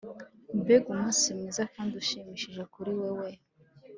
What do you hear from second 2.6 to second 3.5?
kuri wewe